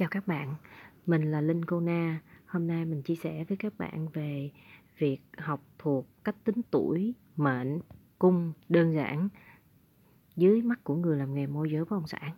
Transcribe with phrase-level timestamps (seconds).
[0.00, 0.54] Chào các bạn,
[1.06, 2.20] mình là Linh Cô Na.
[2.46, 4.50] Hôm nay mình chia sẻ với các bạn về
[4.98, 7.80] việc học thuộc cách tính tuổi, mệnh,
[8.18, 9.28] cung đơn giản
[10.36, 12.32] dưới mắt của người làm nghề môi giới bất động sản.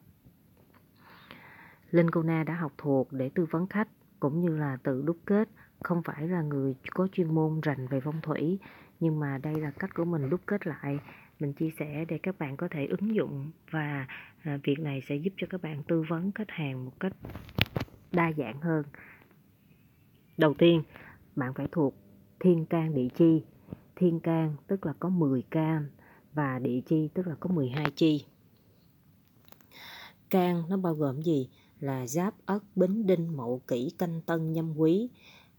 [1.90, 3.88] Linh Cô Na đã học thuộc để tư vấn khách
[4.20, 5.48] cũng như là tự đúc kết,
[5.82, 8.58] không phải là người có chuyên môn rành về phong thủy,
[9.00, 10.98] nhưng mà đây là cách của mình đúc kết lại
[11.42, 14.06] mình chia sẻ để các bạn có thể ứng dụng và
[14.42, 17.12] à, việc này sẽ giúp cho các bạn tư vấn khách hàng một cách
[18.12, 18.84] đa dạng hơn.
[20.38, 20.82] Đầu tiên
[21.36, 21.94] bạn phải thuộc
[22.40, 23.42] thiên can địa chi.
[23.96, 25.86] Thiên can tức là có 10 can
[26.34, 28.24] và địa chi tức là có 12 chi.
[30.30, 31.48] Can nó bao gồm gì?
[31.80, 35.08] Là giáp ất bính đinh mậu kỷ canh tân nhâm quý.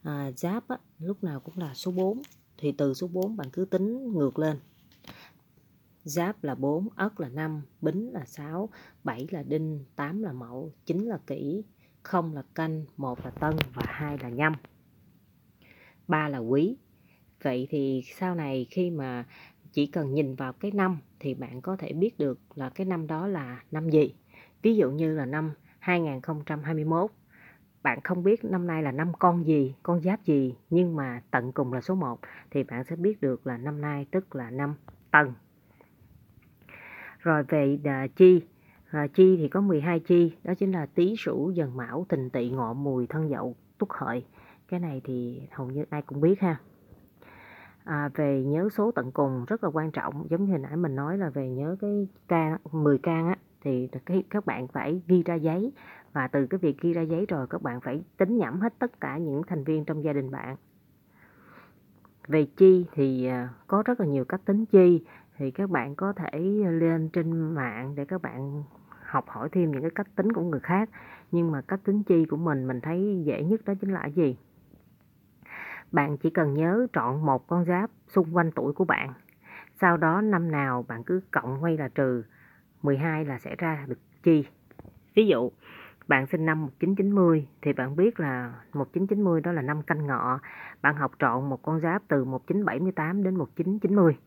[0.04, 2.22] À, giáp á, lúc nào cũng là số 4
[2.58, 4.58] thì từ số 4 bạn cứ tính ngược lên.
[6.04, 8.70] Giáp là 4, Ất là 5, Bính là 6,
[9.04, 11.64] 7 là Đinh, 8 là Mậu, 9 là Kỷ,
[12.04, 14.54] 0 là Canh, 1 là Tân và 2 là Nhâm.
[16.08, 16.78] 3 là Quý.
[17.44, 19.26] Vậy thì sau này khi mà
[19.72, 23.08] chỉ cần nhìn vào cái năm thì bạn có thể biết được là cái năm
[23.08, 24.16] đó là năm gì.
[24.62, 27.12] Ví dụ như là năm 2021
[27.84, 31.52] bạn không biết năm nay là năm con gì, con giáp gì nhưng mà tận
[31.52, 32.20] cùng là số 1
[32.52, 34.76] thì bạn sẽ biết được là năm nay tức là năm
[35.12, 35.34] Tân
[37.24, 38.42] rồi về đà chi?
[38.92, 42.50] À, chi thì có 12 chi đó chính là tý sửu dần mão thìn tỵ
[42.50, 44.26] ngọ mùi thân dậu tuất hợi.
[44.68, 46.56] Cái này thì hầu như ai cũng biết ha.
[47.84, 50.28] À, về nhớ số tận cùng rất là quan trọng.
[50.30, 53.90] Giống như hồi nãy mình nói là về nhớ cái can 10 can á thì
[54.06, 55.72] cái, các bạn phải ghi ra giấy.
[56.14, 59.00] Và từ cái việc ghi ra giấy rồi các bạn phải tính nhẩm hết tất
[59.02, 60.56] cả những thành viên trong gia đình bạn.
[62.28, 65.04] Về chi thì à, có rất là nhiều cách tính chi
[65.44, 66.40] thì các bạn có thể
[66.72, 68.64] lên trên mạng để các bạn
[69.06, 70.90] học hỏi thêm những cái cách tính của người khác.
[71.32, 74.38] Nhưng mà cách tính chi của mình mình thấy dễ nhất đó chính là gì?
[75.92, 79.14] Bạn chỉ cần nhớ chọn một con giáp xung quanh tuổi của bạn.
[79.82, 82.24] Sau đó năm nào bạn cứ cộng hay là trừ
[82.82, 84.46] 12 là sẽ ra được chi.
[85.16, 85.52] Ví dụ,
[86.08, 90.40] bạn sinh năm 1990 thì bạn biết là 1990 đó là năm canh ngọ.
[90.82, 94.18] Bạn học trọn một con giáp từ 1978 đến 1990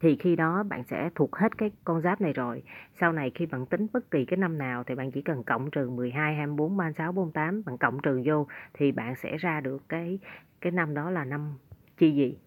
[0.00, 2.62] thì khi đó bạn sẽ thuộc hết cái con giáp này rồi.
[3.00, 5.70] Sau này khi bạn tính bất kỳ cái năm nào thì bạn chỉ cần cộng
[5.70, 10.18] trừ 12, 24, 36, 48, bạn cộng trừ vô thì bạn sẽ ra được cái
[10.60, 11.52] cái năm đó là năm
[11.98, 12.38] chi gì.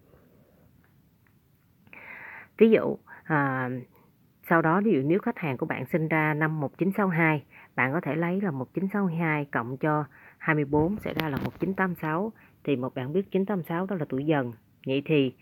[2.58, 3.70] Ví dụ à,
[4.48, 7.44] sau đó ví dụ nếu khách hàng của bạn sinh ra năm 1962,
[7.76, 10.04] bạn có thể lấy là 1962 cộng cho
[10.38, 12.32] 24 sẽ ra là 1986
[12.64, 14.52] thì một bạn biết 986 đó là tuổi dần.
[14.86, 15.34] Vậy thì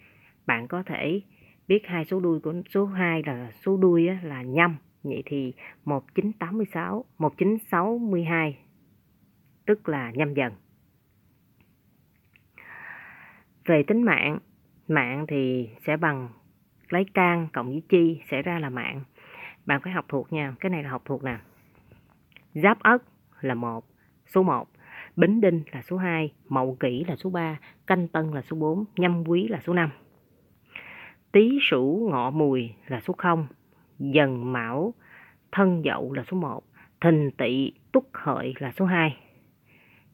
[0.47, 1.21] bạn có thể
[1.69, 4.77] biết hai số đuôi của số 2 là số đuôi á, là nhâm.
[5.03, 8.59] Vậy thì 1986 1962
[9.67, 10.53] tức là nhâm dần.
[13.65, 14.39] Về tính mạng
[14.89, 16.29] mạng thì sẽ bằng
[16.89, 19.03] lấy can cộng với chi sẽ ra là mạng.
[19.67, 21.39] Bạn phải học thuộc nha cái này là học thuộc nè.
[22.55, 23.03] Giáp ất
[23.41, 23.85] là một
[24.27, 24.69] số 1
[25.17, 28.85] bính đinh là số 2 mậu kỷ là số 3 canh tân là số 4
[28.97, 29.91] nhâm quý là số 5
[31.33, 33.47] Tý Sửu Ngọ Mùi là số 0,
[33.99, 34.95] Dần Mão
[35.53, 36.63] Thân Dậu là số 1,
[37.01, 39.17] Thìn Tỵ túc Hợi là số 2.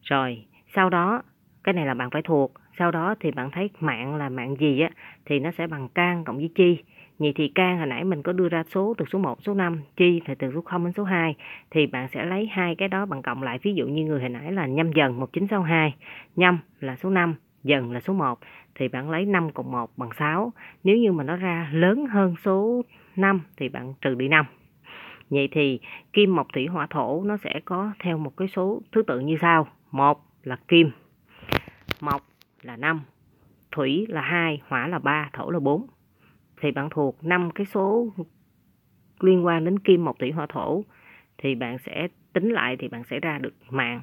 [0.03, 1.23] Rồi, sau đó
[1.65, 4.81] cái này là bạn phải thuộc, sau đó thì bạn thấy mạng là mạng gì
[4.81, 4.91] á
[5.27, 6.79] thì nó sẽ bằng can cộng với chi.
[7.19, 9.81] Vậy thì can hồi nãy mình có đưa ra số từ số 1 số 5,
[9.97, 11.35] chi thì từ số 0 đến số 2
[11.71, 13.59] thì bạn sẽ lấy hai cái đó bằng cộng lại.
[13.63, 15.95] Ví dụ như người hồi nãy là nhâm dần 1962,
[16.37, 18.39] nhâm là số 5, dần là số 1
[18.75, 20.53] thì bạn lấy 5 cộng 1 bằng 6.
[20.85, 22.83] Nếu như mà nó ra lớn hơn số
[23.17, 24.47] 5 thì bạn trừ đi 5.
[25.31, 25.81] Vậy thì
[26.13, 29.37] kim mộc thủy hỏa thổ nó sẽ có theo một cái số thứ tự như
[29.41, 29.69] sau.
[29.91, 30.91] một là kim,
[32.01, 32.23] mộc
[32.63, 33.01] là 5,
[33.73, 35.87] thủy là 2, hỏa là 3, thổ là 4.
[36.61, 38.07] Thì bạn thuộc 5 cái số
[39.21, 40.85] liên quan đến kim mộc thủy hỏa thổ
[41.39, 44.01] thì bạn sẽ tính lại thì bạn sẽ ra được mạng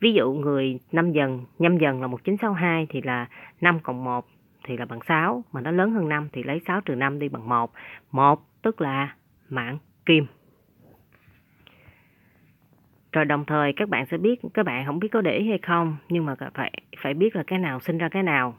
[0.00, 3.28] Ví dụ người năm dần, nhâm dần là 1962 thì là
[3.60, 4.26] 5 cộng 1
[4.64, 7.28] thì là bằng 6, mà nó lớn hơn 5 thì lấy 6 trừ 5 đi
[7.28, 7.72] bằng 1.
[8.12, 9.14] 1 tức là
[9.48, 10.26] mạng kim.
[13.12, 15.58] Rồi đồng thời các bạn sẽ biết, các bạn không biết có để ý hay
[15.58, 16.72] không, nhưng mà phải
[17.02, 18.54] phải biết là cái nào sinh ra cái nào.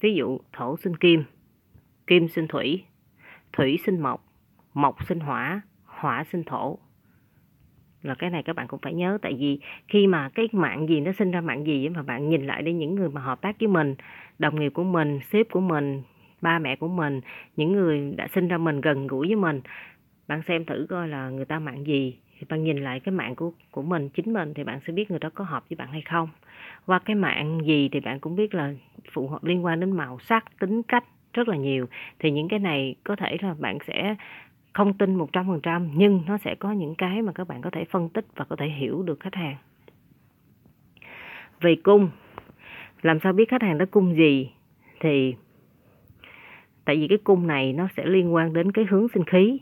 [0.00, 1.24] Ví dụ thổ sinh kim,
[2.06, 2.84] kim sinh thủy,
[3.52, 4.24] thủy sinh mộc,
[4.74, 6.78] mộc sinh hỏa, hỏa sinh thổ
[8.06, 9.58] là cái này các bạn cũng phải nhớ, tại vì
[9.88, 12.78] khi mà cái mạng gì nó sinh ra mạng gì mà bạn nhìn lại đến
[12.78, 13.94] những người mà hợp tác với mình,
[14.38, 16.02] đồng nghiệp của mình, sếp của mình,
[16.40, 17.20] ba mẹ của mình,
[17.56, 19.60] những người đã sinh ra mình, gần gũi với mình,
[20.28, 22.18] bạn xem thử coi là người ta mạng gì.
[22.38, 25.10] Thì bạn nhìn lại cái mạng của của mình, chính mình thì bạn sẽ biết
[25.10, 26.28] người đó có hợp với bạn hay không.
[26.86, 28.74] Qua cái mạng gì thì bạn cũng biết là
[29.12, 31.86] phù hợp liên quan đến màu sắc, tính cách rất là nhiều.
[32.18, 34.16] Thì những cái này có thể là bạn sẽ
[34.76, 38.08] không tin 100% nhưng nó sẽ có những cái mà các bạn có thể phân
[38.08, 39.56] tích và có thể hiểu được khách hàng.
[41.60, 42.10] Về cung
[43.02, 44.50] làm sao biết khách hàng đó cung gì?
[45.00, 45.34] Thì
[46.84, 49.58] tại vì cái cung này nó sẽ liên quan đến cái hướng sinh khí.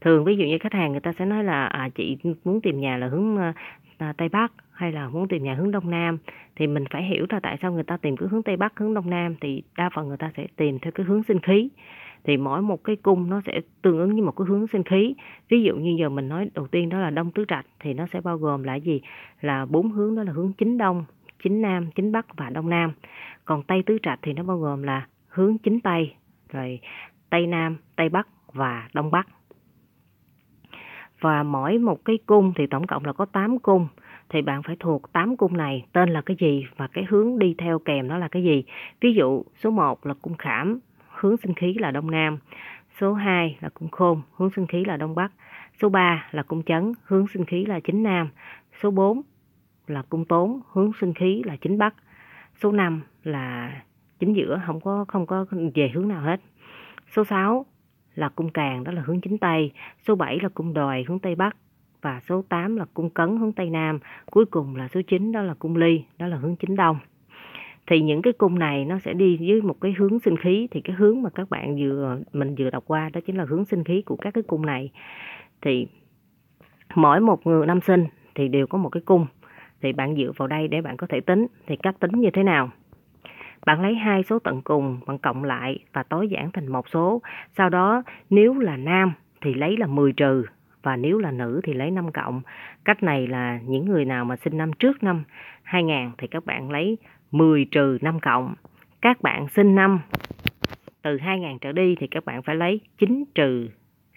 [0.00, 2.80] Thường ví dụ như khách hàng người ta sẽ nói là à chị muốn tìm
[2.80, 3.52] nhà là hướng ờ,
[3.98, 6.18] à, tây bắc hay là muốn tìm nhà hướng đông nam
[6.56, 8.94] thì mình phải hiểu là tại sao người ta tìm cái hướng tây bắc hướng
[8.94, 11.68] đông nam thì đa phần người ta sẽ tìm theo cái hướng sinh khí
[12.24, 15.14] thì mỗi một cái cung nó sẽ tương ứng với một cái hướng sinh khí.
[15.48, 18.06] Ví dụ như giờ mình nói đầu tiên đó là đông tứ trạch thì nó
[18.06, 19.00] sẽ bao gồm là gì?
[19.40, 21.04] Là bốn hướng đó là hướng chính đông
[21.42, 22.92] chính nam chính bắc và đông nam.
[23.44, 26.14] Còn tây tứ trạch thì nó bao gồm là hướng chính tây
[26.52, 26.80] rồi
[27.30, 29.28] tây nam tây bắc và đông bắc.
[31.20, 33.88] Và mỗi một cái cung thì tổng cộng là có 8 cung.
[34.28, 37.54] Thì bạn phải thuộc 8 cung này tên là cái gì và cái hướng đi
[37.58, 38.64] theo kèm nó là cái gì.
[39.00, 40.78] Ví dụ số 1 là cung khảm,
[41.20, 42.38] hướng sinh khí là đông nam.
[43.00, 45.32] Số 2 là cung khôn, hướng sinh khí là đông bắc.
[45.80, 48.28] Số 3 là cung chấn, hướng sinh khí là chính nam.
[48.82, 49.22] Số 4
[49.86, 51.94] là cung tốn, hướng sinh khí là chính bắc.
[52.62, 53.72] Số 5 là
[54.18, 56.40] chính giữa, không có không có về hướng nào hết.
[57.16, 57.66] Số 6
[58.14, 59.72] là cung càng, đó là hướng chính tây.
[60.06, 61.56] Số 7 là cung đòi, hướng tây bắc.
[62.02, 63.98] Và số 8 là cung cấn, hướng tây nam.
[64.30, 66.98] Cuối cùng là số 9, đó là cung ly, đó là hướng chính đông
[67.88, 70.68] thì những cái cung này nó sẽ đi với một cái hướng sinh khí.
[70.70, 73.64] Thì cái hướng mà các bạn vừa, mình vừa đọc qua đó chính là hướng
[73.64, 74.90] sinh khí của các cái cung này.
[75.62, 75.86] Thì
[76.94, 78.04] mỗi một người năm sinh
[78.34, 79.26] thì đều có một cái cung.
[79.82, 81.46] Thì bạn dựa vào đây để bạn có thể tính.
[81.66, 82.70] Thì cách tính như thế nào?
[83.66, 87.22] Bạn lấy hai số tận cùng, bạn cộng lại và tối giản thành một số.
[87.56, 90.44] Sau đó, nếu là nam thì lấy là 10 trừ
[90.82, 92.42] và nếu là nữ thì lấy 5 cộng.
[92.84, 95.24] Cách này là những người nào mà sinh năm trước năm
[95.62, 96.98] 2000 thì các bạn lấy
[97.30, 98.54] 10 trừ 5 cộng.
[99.00, 100.00] Các bạn sinh năm
[101.02, 103.68] từ 2000 trở đi thì các bạn phải lấy 9 trừ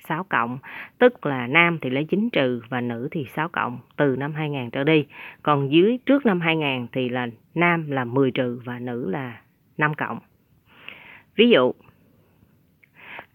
[0.07, 0.57] 6 cộng,
[0.97, 4.69] tức là nam thì lấy 9 trừ và nữ thì 6 cộng từ năm 2000
[4.69, 5.05] trở đi.
[5.43, 9.41] Còn dưới trước năm 2000 thì là nam là 10 trừ và nữ là
[9.77, 10.19] 5 cộng.
[11.35, 11.71] Ví dụ,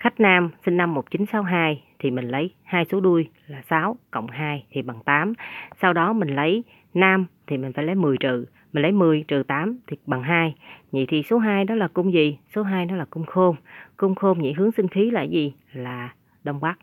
[0.00, 4.66] khách nam sinh năm 1962 thì mình lấy hai số đuôi là 6 cộng 2
[4.70, 5.32] thì bằng 8.
[5.80, 6.64] Sau đó mình lấy
[6.94, 8.46] nam thì mình phải lấy 10 trừ
[8.76, 10.54] mình lấy 10 trừ 8 thì bằng 2.
[10.92, 12.38] Vậy thì số 2 đó là cung gì?
[12.54, 13.56] Số 2 đó là cung khôn.
[13.96, 15.54] Cung khôn vậy hướng sinh khí là gì?
[15.72, 16.14] Là
[16.44, 16.78] Đông Bắc.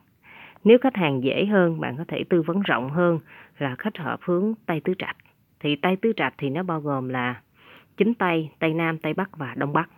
[0.63, 3.19] Nếu khách hàng dễ hơn, bạn có thể tư vấn rộng hơn
[3.57, 5.17] là khách hợp hướng Tây Tứ Trạch.
[5.59, 7.41] Thì Tây Tứ Trạch thì nó bao gồm là
[7.97, 9.89] chính Tây, Tây Nam, Tây Bắc và Đông Bắc.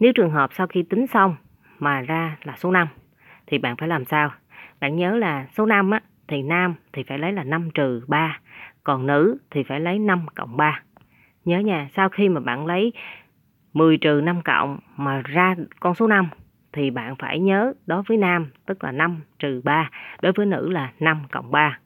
[0.00, 1.36] Nếu trường hợp sau khi tính xong
[1.78, 2.88] mà ra là số 5
[3.52, 4.30] thì bạn phải làm sao?
[4.80, 8.40] Bạn nhớ là số 5 á, thì nam thì phải lấy là 5 trừ 3
[8.84, 10.82] còn nữ thì phải lấy 5 cộng 3.
[11.44, 12.92] Nhớ nha, sau khi mà bạn lấy
[13.72, 16.28] 10 trừ 5 cộng mà ra con số 5
[16.72, 19.90] thì bạn phải nhớ đối với nam tức là 5 trừ 3,
[20.22, 21.78] đối với nữ là 5 cộng 3.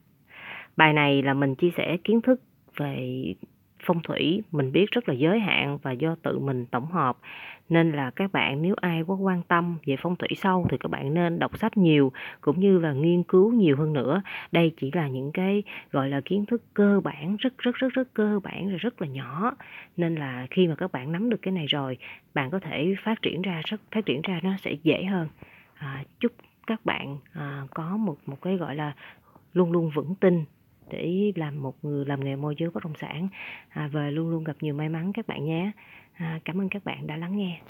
[0.77, 2.41] Bài này là mình chia sẻ kiến thức
[2.77, 3.23] về
[3.87, 7.19] phong thủy mình biết rất là giới hạn và do tự mình tổng hợp.
[7.69, 10.91] Nên là các bạn nếu ai có quan tâm về phong thủy sâu thì các
[10.91, 14.23] bạn nên đọc sách nhiều cũng như là nghiên cứu nhiều hơn nữa.
[14.53, 15.63] Đây chỉ là những cái
[15.93, 19.09] gọi là kiến thức cơ bản rất rất rất rất cơ bản rồi rất là
[19.09, 19.53] nhỏ.
[19.97, 21.97] Nên là khi mà các bạn nắm được cái này rồi
[22.35, 25.29] bạn có thể phát triển ra rất phát triển ra nó sẽ dễ hơn.
[25.75, 26.33] À, chúc
[26.67, 28.93] các bạn à, có một một cái gọi là
[29.53, 30.45] luôn luôn vững tin
[30.91, 33.29] để làm một người làm nghề môi giới bất động sản.
[33.69, 35.71] À, về luôn luôn gặp nhiều may mắn các bạn nhé.
[36.15, 37.61] À, cảm ơn các bạn đã lắng nghe.